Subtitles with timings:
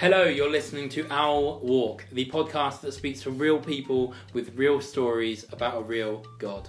[0.00, 4.80] Hello, you're listening to Our Walk, the podcast that speaks to real people with real
[4.80, 6.68] stories about a real God.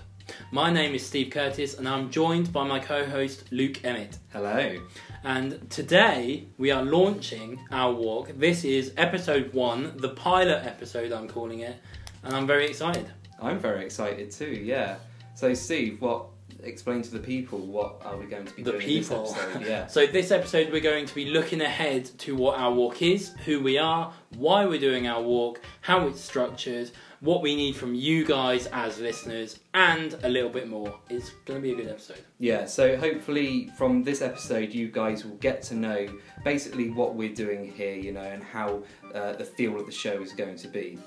[0.51, 4.17] My name is Steve Curtis, and I'm joined by my co host Luke Emmett.
[4.33, 4.77] Hello.
[5.23, 8.31] And today we are launching Our Walk.
[8.35, 11.79] This is episode one, the pilot episode, I'm calling it,
[12.23, 13.11] and I'm very excited.
[13.39, 14.95] I'm very excited too, yeah.
[15.35, 16.25] So, Steve, what
[16.63, 19.23] explain to the people what are we going to be The doing people.
[19.23, 19.65] this episode?
[19.65, 19.87] Yeah.
[19.99, 23.61] So, this episode, we're going to be looking ahead to what our walk is, who
[23.61, 28.25] we are, why we're doing our walk, how it's structured, what we need from you
[28.25, 30.97] guys as listeners, and a little bit more.
[31.09, 32.23] It's going to be a good episode.
[32.39, 36.07] Yeah, so hopefully from this episode, you guys will get to know
[36.45, 40.21] basically what we're doing here, you know, and how uh, the feel of the show
[40.21, 40.97] is going to be.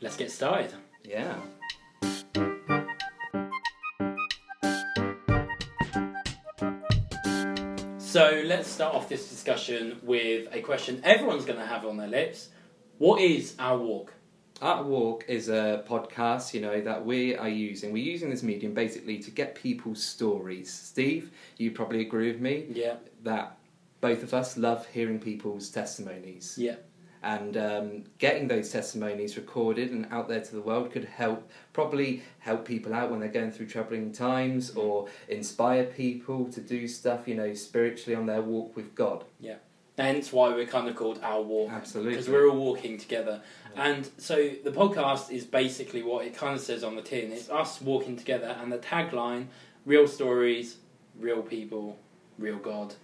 [0.00, 0.74] Let's get started.
[1.02, 1.36] Yeah.
[8.14, 12.06] So, let's start off this discussion with a question everyone's going to have on their
[12.06, 12.48] lips
[12.98, 14.12] What is our walk?
[14.62, 17.92] Our Walk is a podcast, you know, that we are using.
[17.92, 20.72] We're using this medium basically to get people's stories.
[20.72, 23.58] Steve, you probably agree with me Yeah, that
[24.00, 26.54] both of us love hearing people's testimonies.
[26.56, 26.76] yeah,
[27.24, 32.22] and um, getting those testimonies recorded and out there to the world could help probably
[32.40, 37.26] help people out when they're going through troubling times or inspire people to do stuff
[37.26, 39.56] you know spiritually on their walk with god Yeah.
[39.96, 41.70] Hence why we're kind of called Our Walk.
[41.70, 43.40] absolutely because we're all walking together.
[43.76, 47.30] And so the podcast is basically what it kind of says on the tin.
[47.32, 49.46] It's us walking together, and the tagline:
[49.86, 50.78] "Real stories,
[51.18, 51.96] real people,
[52.38, 52.94] real God."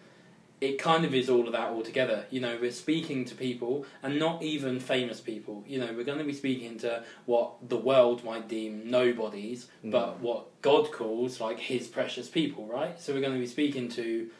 [0.60, 2.26] It kind of is all of that all together.
[2.30, 5.64] You know, we're speaking to people, and not even famous people.
[5.66, 10.20] You know, we're going to be speaking to what the world might deem nobodies, but
[10.20, 13.00] what God calls like His precious people, right?
[13.00, 14.30] So we're going to be speaking to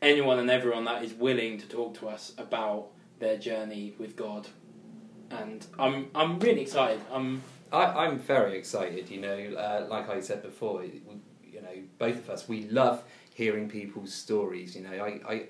[0.00, 4.48] anyone and everyone that is willing to talk to us about their journey with God.
[5.30, 7.00] And I'm I'm really excited.
[7.12, 11.02] I'm I, i'm very excited you know uh, like i said before we,
[11.44, 13.02] you know both of us we love
[13.34, 15.42] hearing people's stories you know I, I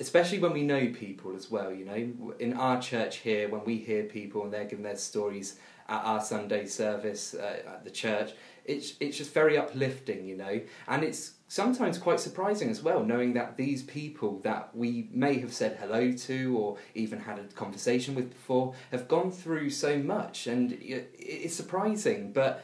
[0.00, 2.34] especially when we know people as well you know.
[2.38, 6.22] In our church here when we hear people and they're giving their stories at our
[6.22, 8.32] sunday service uh, at the church
[8.68, 10.60] it's it's just very uplifting you know.
[10.86, 15.52] And it's sometimes quite surprising as well knowing that these people that we may have
[15.52, 20.46] said hello to or even had a conversation with before have gone through so much.
[20.46, 22.62] And it's surprising but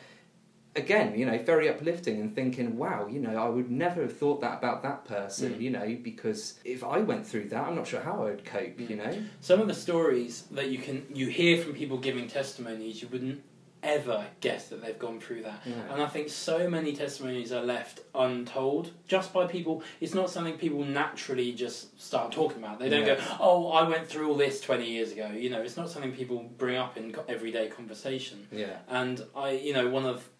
[0.76, 4.40] again you know very uplifting and thinking wow you know i would never have thought
[4.40, 5.60] that about that person Mm.
[5.60, 8.78] you know because if i went through that i'm not sure how i would cope
[8.80, 13.02] you know some of the stories that you can you hear from people giving testimonies
[13.02, 13.40] you wouldn't
[13.82, 15.60] ever guess that they've gone through that.
[15.66, 15.74] Yeah.
[15.92, 19.82] And I think so many testimonies are left untold just by people.
[20.00, 22.78] It's not something people naturally just start talking about.
[22.78, 23.16] They don't Yeah.
[23.16, 26.12] go, "Oh, I went through all this 20 years ago." You know, it's not something
[26.12, 28.46] people bring up in everyday conversation.
[28.50, 30.30] yeah And I, you know, one of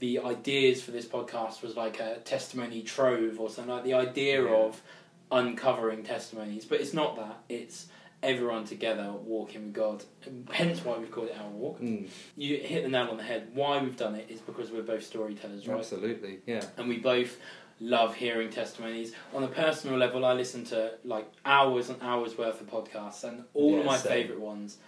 [0.00, 4.42] the ideas for this podcast was like a testimony trove or something like the idea
[4.44, 4.50] Yeah.
[4.50, 4.82] of
[5.30, 7.38] uncovering testimonies, but it's not that.
[7.48, 7.86] It's
[8.22, 10.02] everyone together walking with God.
[10.50, 11.80] Hence why we've called it our walk.
[11.80, 13.50] Mm, You hit the nail on the head.
[13.54, 15.78] Why we've done it is because we're both storytellers, right?
[15.78, 17.38] absolutely yeah and we both
[17.80, 19.12] love hearing testimonies.
[19.32, 23.44] On a personal level, I listen to like hours and hours worth of podcasts, and
[23.54, 24.10] all Yeah, of my same.
[24.12, 24.78] favourite ones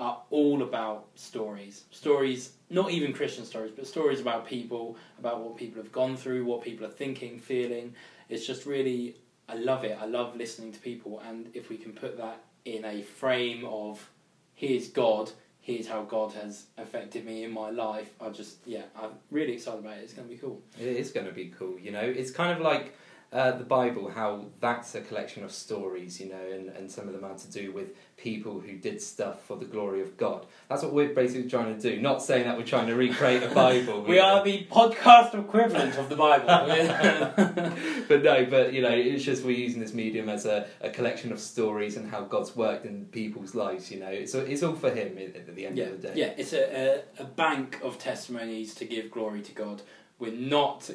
[0.00, 1.84] are all about stories.
[1.90, 6.44] Stories, not even Christian stories, but stories about people, about what people have gone through,
[6.44, 7.94] what people are thinking, feeling.
[8.28, 9.16] It's just really,
[9.48, 9.98] I love it.
[10.00, 14.08] I love listening to people, and if we can put that in a frame of
[14.54, 15.30] here's God,
[15.60, 19.80] here's how God has affected me in my life, I just, yeah, I'm really excited
[19.80, 20.02] about it.
[20.02, 20.60] It's going to be cool.
[20.78, 22.00] It is going to be cool, you know.
[22.00, 22.94] It's kind of like
[23.32, 27.14] uh, the Bible, how that's a collection of stories, you know, and, and some of
[27.14, 27.88] them are to do with
[28.18, 30.44] people who did stuff for the glory of God.
[30.68, 32.00] That's what we're basically trying to do.
[32.00, 34.02] Not saying that we're trying to recreate a Bible.
[34.02, 34.22] We know.
[34.22, 36.46] are the podcast equivalent of the Bible.
[38.08, 41.32] but no, but you know, it's just we're using this medium as a, a collection
[41.32, 44.10] of stories and how God's worked in people's lives, you know.
[44.10, 46.14] It's, it's all for Him at at the end yeah, of the day.
[46.16, 49.82] yeah, it's a, a, a bank of testimonies to give glory to God.
[50.18, 50.88] We're not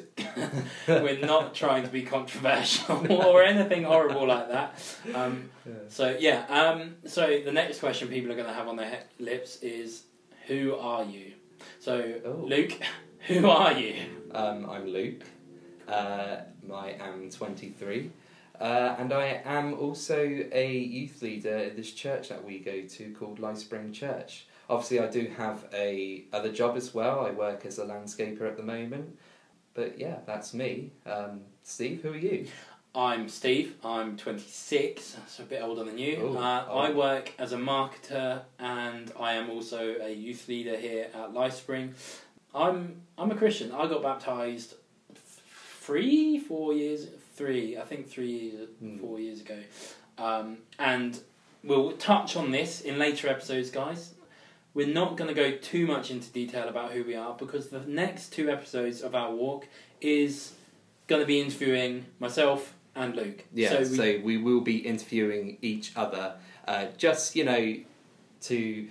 [0.88, 4.82] we're not trying to be controversial or anything horrible like that.
[5.14, 5.72] Um, Yeah.
[5.88, 9.60] so yeah, um, so the next question people are going to have on their lips
[9.62, 10.04] is,
[10.46, 11.32] "Who are you?"
[11.80, 12.44] So Oh.
[12.46, 12.72] Luke,
[13.26, 13.96] who are you?
[14.32, 15.22] Um, I'm Luke.
[15.86, 16.38] Uh,
[16.72, 18.10] I am 23.
[18.60, 20.18] Uh, and I am also
[20.52, 24.46] a youth leader at this church that we go to called Life Spring Church.
[24.68, 27.24] Obviously, I do have a other job as well.
[27.26, 29.18] I work as a landscaper at the moment.
[29.74, 30.92] But yeah, that's me.
[31.06, 32.46] Um, Steve, who are you?
[32.94, 33.76] I'm Steve.
[33.84, 36.16] I'm 26, so a bit older than you.
[36.20, 36.78] Ooh, uh, oh.
[36.78, 41.92] I work as a marketer and I am also a youth leader here at Lifespring.
[42.54, 43.72] I'm I'm a Christian.
[43.72, 44.74] I got baptized
[45.80, 47.06] three, four years,
[47.36, 48.98] three, I think three years, Hmm.
[48.98, 49.58] four years ago.
[50.16, 51.20] Um, and
[51.62, 54.14] we'll touch on this in later episodes, guys.
[54.78, 57.80] We're not going to go too much into detail about who we are because the
[57.80, 59.66] next two episodes of our walk
[60.00, 60.52] is
[61.08, 63.42] going to be interviewing myself and Luke.
[63.52, 66.34] Yeah, So so we, we, will be interviewing each other,
[66.68, 67.74] uh, just you know,
[68.42, 68.88] to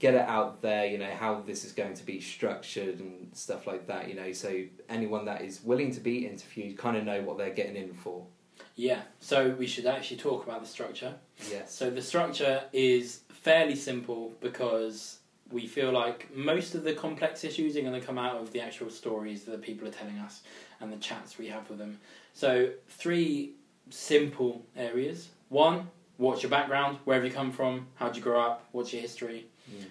[0.00, 0.86] get it out there.
[0.86, 4.08] You know how this is going to be structured and stuff like that.
[4.08, 7.54] You know, so anyone that is willing to be interviewed kind of know what they're
[7.54, 8.26] getting in for.
[8.74, 9.02] yeah.
[9.20, 11.14] So we should actually talk about the structure.
[11.48, 11.72] Yes.
[11.72, 15.19] So the structure is fairly simple because
[15.50, 18.60] we feel like most of the complex issues are going to come out of the
[18.60, 20.42] actual stories that people are telling us
[20.80, 21.98] and the chats we have with them.
[22.34, 23.54] So three
[23.90, 25.28] simple areas.
[25.48, 26.98] One, what's your background?
[27.04, 27.88] Where have you come from?
[27.96, 28.64] How would you grow up?
[28.72, 29.46] What's your history?
[29.70, 29.84] Mm.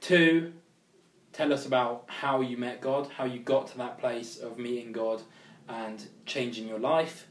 [0.00, 0.52] Two,
[1.32, 4.92] tell us about how you met God, how you got to that place of meeting
[4.92, 5.22] God
[5.68, 7.26] and changing your life.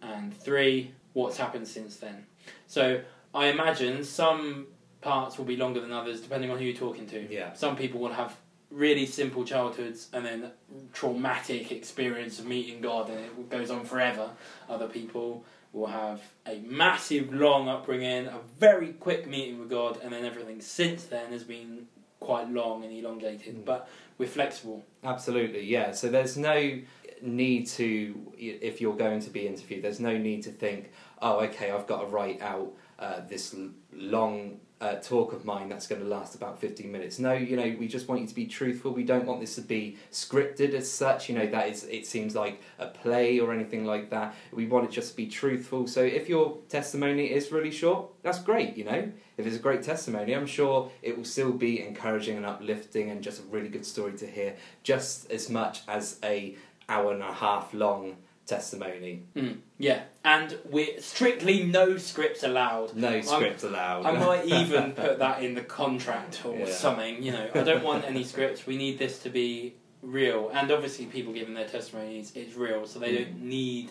[0.00, 2.26] And three, what's happened since then.
[2.66, 3.02] So
[3.34, 4.68] I imagine some
[5.08, 7.32] parts will be longer than others depending on who you're talking to.
[7.32, 7.54] Yeah.
[7.54, 8.36] Some people will have
[8.70, 10.50] really simple childhoods and then
[10.92, 14.30] traumatic experience of meeting God and it goes on forever.
[14.68, 20.12] Other people will have a massive long upbringing, a very quick meeting with God, and
[20.12, 21.86] then everything since then has been
[22.20, 23.56] quite long and elongated.
[23.56, 23.64] Mm.
[23.64, 23.88] But
[24.18, 24.84] we're flexible.
[25.04, 25.92] Absolutely, yeah.
[25.92, 26.80] So there's no
[27.22, 30.90] need to, if you're going to be interviewed, there's no need to think,
[31.20, 33.54] oh, okay, I've got to write out uh, this
[33.92, 37.18] long uh, talk of mine that's going to last about 15 minutes.
[37.18, 38.92] No, you know, we just want you to be truthful.
[38.92, 42.36] We don't want this to be scripted as such, you know, that is, it seems
[42.36, 44.34] like a play or anything like that.
[44.52, 45.88] We want it just to be truthful.
[45.88, 49.10] So if your testimony is really short, that's great, you know.
[49.36, 53.22] If it's a great testimony, I'm sure it will still be encouraging and uplifting and
[53.22, 56.56] just a really good story to hear, just as much as a
[56.88, 58.16] hour and a half long
[58.48, 59.22] testimony.
[59.36, 62.96] Mm, yeah, and we're strictly no scripts allowed.
[62.96, 64.06] No scripts allowed.
[64.06, 66.66] I might even put that in the contract or Yeah.
[66.72, 67.22] something.
[67.22, 68.66] You know, I don't want any scripts.
[68.66, 72.98] We need this to be real, and obviously, people giving their testimonies is real, so
[72.98, 73.90] they don't need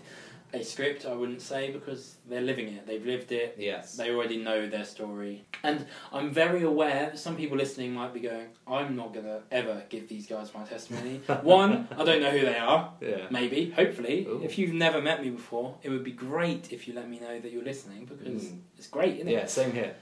[0.53, 1.05] a script.
[1.05, 2.87] I wouldn't say because they're living it.
[2.87, 3.55] They've lived it.
[3.57, 3.95] yes.
[3.97, 8.19] They already know their story, and I'm very aware that some people listening might be
[8.21, 12.41] going, "I'm not gonna ever give these guys my testimony." One, I don't know who
[12.45, 12.93] they are.
[13.01, 13.27] Yeah.
[13.29, 14.41] Maybe, hopefully, Ooh.
[14.43, 17.39] if you've never met me before, it would be great if you let me know
[17.39, 18.59] that you're listening because Mm.
[18.77, 19.31] it's great, isn't it?
[19.31, 19.95] Yeah, same here.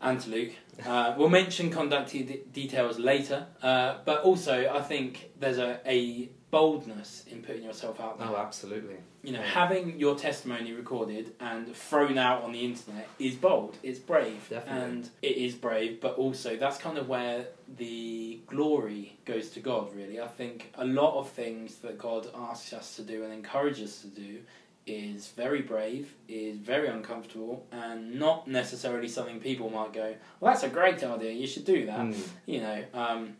[0.00, 0.52] And to Luke.
[0.84, 6.28] Uh, we'll mention conduct de- details later, uh, but also I think there's a, a
[6.50, 8.28] boldness in putting yourself out there.
[8.28, 8.96] Oh, absolutely.
[9.22, 9.46] You know, yeah.
[9.46, 13.76] having your testimony recorded and thrown out on the internet is bold.
[13.82, 14.82] It's brave, Definitely.
[14.82, 16.00] and it is brave.
[16.00, 17.46] But also, that's kind of where
[17.76, 19.94] the glory goes to God.
[19.94, 23.90] Really, I think a lot of things that God asks us to do and encourages
[23.90, 24.38] us to do
[24.86, 30.62] is very brave, is very uncomfortable, and not necessarily something people might go, "Well, that's
[30.64, 31.32] a great idea.
[31.32, 32.28] You should do that." Mm.
[32.46, 33.36] You know, um,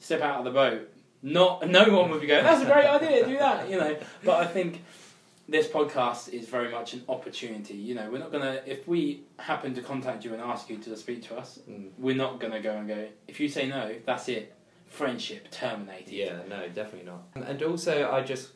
[0.00, 0.90] step out of the boat.
[1.22, 3.26] Not no one would be going, "That's a great idea.
[3.26, 4.82] Do that." You know, but I think
[5.48, 7.74] this podcast is very much an opportunity.
[7.74, 10.96] You know, we're not gonna if we happen to contact you and ask you to
[10.96, 11.90] speak to us, Mm.
[11.98, 13.06] we're not gonna go and go.
[13.28, 14.52] If you say no, that's it.
[14.88, 16.08] Friendship terminated.
[16.10, 17.22] Yeah, no, definitely not.
[17.34, 18.48] And also, I just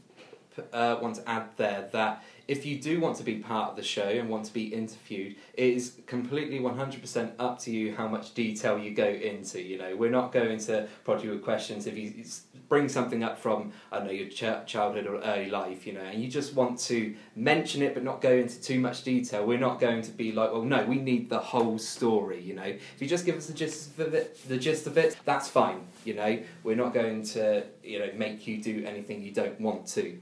[0.72, 3.82] uh, want to add there that if you do want to be part of the
[3.82, 8.34] show and want to be interviewed, it is completely 100% up to you how much
[8.34, 9.62] detail you go into.
[9.62, 12.24] You know, we're not going to prod you with questions if you
[12.68, 16.00] bring something up from, I don't know, your ch- childhood or early life, you know,
[16.00, 19.46] and you just want to mention it but not go into too much detail.
[19.46, 22.62] We're not going to be like, well, no, we need the whole story, you know.
[22.62, 25.86] If you just give us the gist of it, the gist of it, that's fine,
[26.04, 26.38] you know.
[26.64, 30.18] We're not going to, you know, make you do anything you don't want to.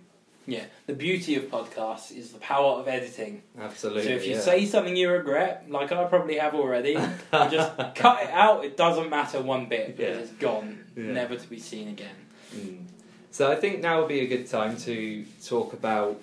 [0.50, 0.64] Yeah.
[0.87, 3.42] The beauty of podcasts is the power of editing.
[3.59, 4.02] Absolutely.
[4.04, 4.40] so if you yeah.
[4.40, 8.64] say something you regret, like I probably have already, just cut it out.
[8.64, 10.23] It doesn't matter one bit because Yeah.
[10.23, 11.12] it's gone, Yeah.
[11.12, 12.16] never to be seen again.
[12.54, 12.85] Mm.
[13.30, 16.21] So I think now would be a good time to talk about,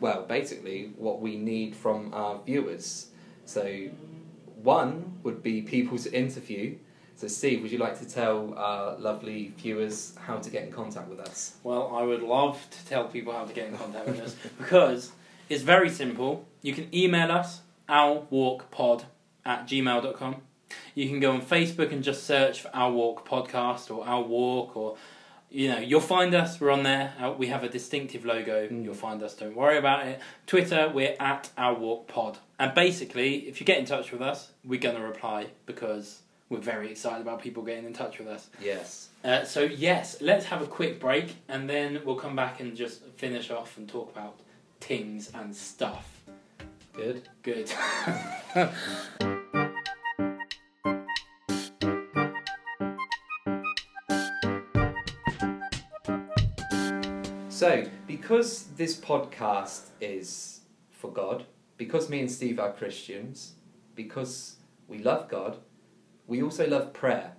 [0.00, 3.08] well, basically what we need from our viewers.
[3.46, 3.88] So
[4.62, 6.76] one would be people to interview.
[7.16, 11.08] So Steve, would you like to tell our lovely viewers how to get in contact
[11.08, 11.56] with us?
[11.62, 15.12] Well, I would love to tell people how to get in contact with us because
[15.48, 16.46] it's very simple.
[16.60, 19.04] You can email us, ourwalkpod
[19.46, 20.36] at gmail.com.
[20.94, 24.76] You can go on Facebook and just search for Our Walk Podcast or Our Walk
[24.76, 24.98] or
[25.48, 26.60] you know, you'll find us.
[26.60, 27.14] We're on there.
[27.18, 28.68] Uh, we have a distinctive logo.
[28.68, 28.84] Mm.
[28.84, 29.34] You'll find us.
[29.34, 30.20] Don't worry about it.
[30.46, 32.38] Twitter, we're at Our Walk Pod.
[32.58, 36.90] And basically, if you get in touch with us, we're gonna reply because we're very
[36.90, 38.48] excited about people getting in touch with us.
[38.60, 39.08] Yes.
[39.24, 43.04] Uh, so yes, let's have a quick break, and then we'll come back and just
[43.16, 44.40] finish off and talk about
[44.80, 46.22] things and stuff.
[46.92, 47.28] Good.
[47.42, 47.72] Good.
[57.56, 60.60] So, because this podcast is
[60.90, 61.46] for God,
[61.78, 63.54] because me and Steve are Christians,
[63.94, 64.56] because
[64.88, 65.56] we love God,
[66.26, 67.32] we also love prayer.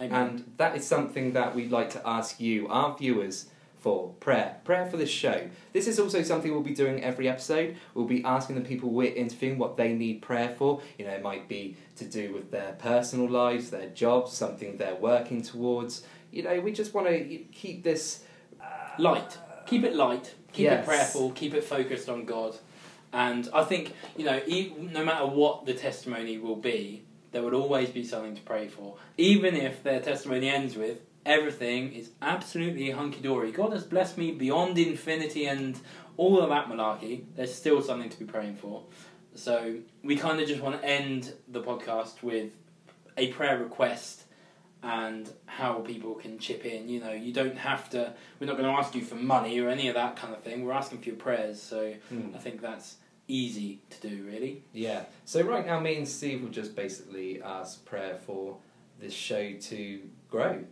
[0.00, 0.12] Amen.
[0.28, 3.46] And that is something that we'd like to ask you, our viewers,
[3.80, 4.56] for prayer.
[4.64, 5.48] Prayer for this show.
[5.72, 7.76] This is also something we'll be doing every episode.
[7.94, 10.80] We'll be asking the people we're interviewing what they need prayer for.
[10.98, 14.94] You know, it might be to do with their personal lives, their jobs, something they're
[14.94, 16.02] working towards.
[16.30, 18.22] You know, we just want to keep this
[18.60, 18.64] uh,
[18.98, 19.38] light.
[19.66, 20.34] Keep it light.
[20.52, 20.84] Keep Yes.
[20.84, 21.30] it prayerful.
[21.32, 22.56] Keep it focused on God.
[23.12, 24.40] And I think you know,
[24.92, 28.96] no matter what the testimony will be, there would always be something to pray for.
[29.16, 33.52] Even if their testimony ends with everything is absolutely hunky dory.
[33.52, 35.78] God has blessed me beyond infinity and
[36.16, 37.24] all of that malarkey.
[37.36, 38.82] There's still something to be praying for.
[39.34, 42.52] So we kind of just want to end the podcast with
[43.16, 44.24] a prayer request
[44.82, 46.88] and how people can chip in.
[46.88, 48.14] You know, you don't have to.
[48.38, 50.64] We're not going to ask you for money or any of that kind of thing.
[50.64, 51.62] We're asking for your prayers.
[51.62, 52.34] So hmm.
[52.34, 52.96] I think that's
[53.30, 54.62] easy to do, really.
[54.72, 55.04] Yeah.
[55.24, 58.56] So right now, me and Steve will just basically ask prayer for
[58.98, 60.64] this show to grow.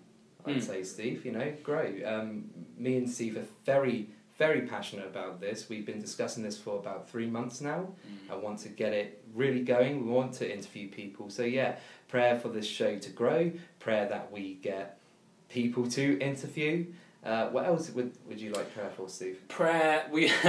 [0.44, 0.62] I'd Mm.
[0.62, 1.92] say, Steve, you know, grow.
[2.04, 5.68] Um, me and Steve are very, very passionate about this.
[5.68, 7.94] We've been discussing this for about three months now.
[8.30, 10.04] I want to get it really going.
[10.06, 11.28] We want to interview people.
[11.30, 11.76] So yeah,
[12.08, 13.52] prayer for this show to grow.
[13.80, 14.98] Prayer that we get
[15.48, 16.86] people to interview.
[17.25, 19.40] Uh, what else would would you like prayer for, Steve?
[19.48, 20.06] Prayer.
[20.10, 20.30] We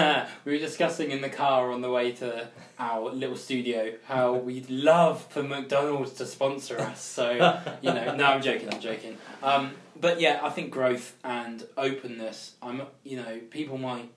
[0.46, 2.48] we were discussing in the car on the way to
[2.78, 7.02] our little studio how we'd love for McDonald's to sponsor us.
[7.02, 7.32] So
[7.82, 8.72] you know, no, I'm joking.
[8.72, 9.18] I'm joking.
[9.42, 12.56] Um, but yeah, I think growth and openness.
[12.62, 12.84] I'm.
[13.04, 14.12] You know, people might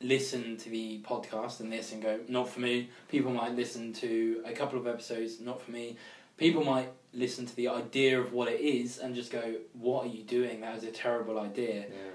[0.00, 2.88] listen to the podcast and this and go, not for me.
[3.08, 5.96] People might listen to a couple of episodes, not for me.
[6.38, 10.08] People might listen to the idea of what it is and just go, "What are
[10.08, 10.62] you doing?
[10.62, 12.14] That is a terrible idea." Yeah.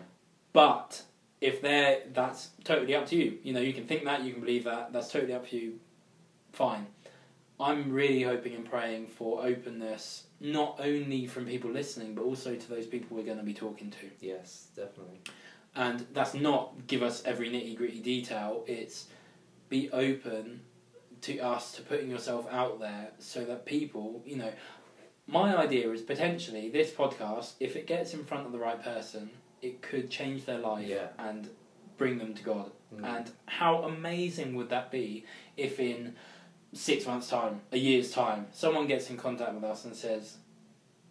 [0.53, 1.03] But
[1.41, 3.37] if they're, that's totally up to you.
[3.43, 4.93] You know, you can think that, you can believe that.
[4.93, 5.79] That's totally up to you.
[6.53, 6.87] Fine.
[7.59, 12.69] I'm really hoping and praying for openness, not only from people listening, but also to
[12.69, 14.09] those people we're going to be talking to.
[14.19, 15.19] Yes, definitely.
[15.75, 18.63] And that's not give us every nitty gritty detail.
[18.67, 19.07] It's
[19.69, 20.61] be open
[21.23, 24.51] to us to putting yourself out there so that people, you know,
[25.27, 29.29] my idea is potentially this podcast, if it gets in front of the right person,
[29.61, 31.07] it could change their life Yeah.
[31.17, 31.49] and
[31.97, 32.71] bring them to God.
[32.93, 33.05] Mm.
[33.17, 35.25] And how amazing would that be
[35.55, 36.15] if in
[36.73, 40.37] six months' time, a year's time, someone gets in contact with us and says,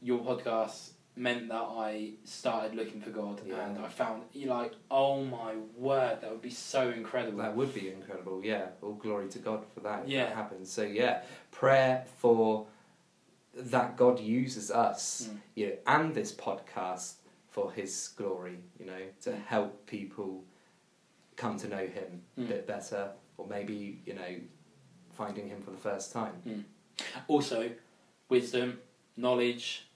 [0.02, 3.66] Your podcast meant that I started looking for God Yeah.
[3.66, 7.38] and I found you're like, oh my word, that would be so incredible.
[7.38, 8.68] That would be incredible, yeah.
[8.80, 10.24] All glory to God for that Yeah.
[10.26, 10.72] that happens.
[10.72, 12.66] So yeah, prayer for
[13.54, 15.38] that God uses us, Mm.
[15.54, 17.16] you know, and this podcast
[17.50, 19.42] for His glory, you know, to Mm.
[19.44, 20.44] help people
[21.36, 22.48] come to know Him a Mm.
[22.48, 24.40] bit better, or maybe you know,
[25.10, 26.64] finding Him for the first time.
[27.28, 27.70] Also,
[28.30, 28.80] wisdom,
[29.18, 29.86] knowledge,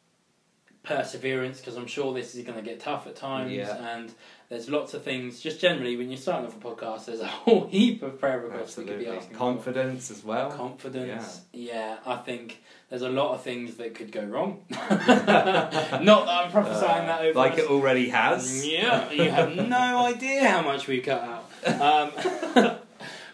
[0.87, 3.77] perseverance, because I'm sure this is going to get tough at times, Yeah.
[3.97, 4.11] and
[4.49, 5.41] there's lots of things.
[5.41, 8.77] Just generally, when you're starting off a podcast, there's a whole heap of prayer requests
[8.77, 9.33] that could be asking.
[9.33, 9.37] for.
[9.39, 10.51] confidence as well.
[10.51, 11.97] Confidence, yeah.
[12.07, 14.63] I think there's a lot of things that could go wrong.
[14.71, 17.59] Not that I'm prophesying that over Uh, like us.
[17.59, 18.67] it already has.
[18.67, 21.81] Yeah, you have no idea how much we cut out.
[21.81, 22.13] Um,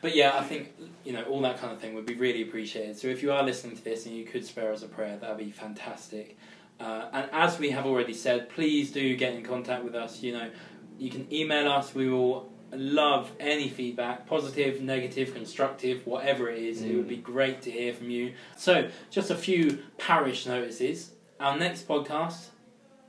[0.00, 0.72] but yeah, I think
[1.04, 2.96] you know all that kind of thing would be really appreciated.
[2.98, 5.36] So if you are listening to this and you could spare us a prayer, that'd
[5.36, 6.38] be fantastic.
[6.82, 10.20] Uh, and as we have already said, please do get in contact with us.
[10.20, 10.50] You know,
[10.98, 11.94] you can email us.
[11.94, 16.82] We will love any feedback, positive, negative, constructive, whatever it is.
[16.82, 18.34] It would be great to hear from you.
[18.56, 21.12] So, just a few parish notices.
[21.38, 22.46] Our next podcast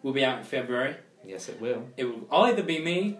[0.04, 0.98] will be out in February.
[1.26, 1.88] Yes, it will.
[1.98, 3.18] It will either be me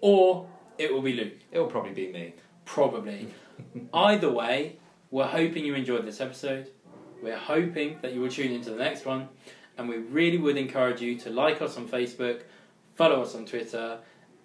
[0.00, 1.34] or it will be Luke.
[1.52, 2.34] It will probably be me.
[2.64, 3.28] Probably.
[3.94, 4.78] either way,
[5.12, 6.70] we're hoping you enjoyed this episode.
[7.22, 9.28] We're hoping that you will tune into the next one.
[9.78, 12.42] And we really would encourage you to like us on Facebook,
[12.96, 13.98] follow us on Twitter,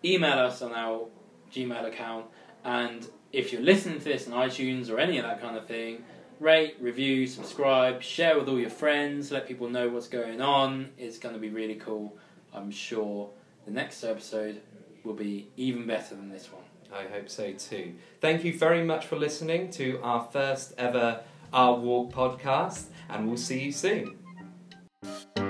[0.05, 1.07] email us on our
[1.51, 2.27] Gmail account.
[2.63, 6.03] And if you're listening to this on iTunes or any of that kind of thing,
[6.39, 10.91] rate, review, subscribe, share with all your friends, let people know what's going on.
[10.97, 12.15] It's going to be really cool,
[12.53, 13.31] I'm sure.
[13.65, 14.61] the next episode
[15.03, 16.63] will be even better than this one.
[16.93, 17.95] I hope so too.
[18.21, 21.21] Thank you very much for listening to our first ever
[21.51, 24.22] Our Walk podcast, and we'll see you soon.
[25.03, 25.42] you